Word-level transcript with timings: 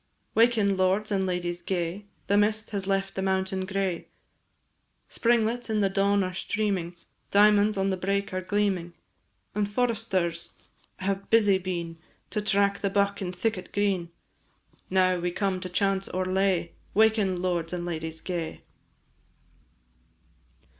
Waken, 0.33 0.77
lords 0.77 1.11
and 1.11 1.27
ladies 1.27 1.61
gay, 1.61 2.07
The 2.25 2.35
mist 2.35 2.71
has 2.71 2.87
left 2.87 3.13
the 3.13 3.21
mountain 3.21 3.65
gray, 3.67 4.07
Springlets 5.07 5.69
in 5.69 5.81
the 5.81 5.91
dawn 5.91 6.23
are 6.23 6.33
steaming, 6.33 6.95
Diamonds 7.29 7.77
on 7.77 7.91
the 7.91 7.97
brake 7.97 8.33
are 8.33 8.41
gleaming: 8.41 8.93
And 9.53 9.71
foresters 9.71 10.55
have 10.97 11.29
busy 11.29 11.59
been 11.59 11.99
To 12.31 12.41
track 12.41 12.79
the 12.79 12.89
buck 12.89 13.21
in 13.21 13.31
thicket 13.31 13.71
green; 13.71 14.09
Now 14.89 15.19
we 15.19 15.29
come 15.29 15.59
to 15.59 15.69
chant 15.69 16.11
our 16.15 16.25
lay, 16.25 16.71
"Waken, 16.95 17.39
lords 17.39 17.71
and 17.71 17.85
ladies 17.85 18.21
gay." 18.21 18.63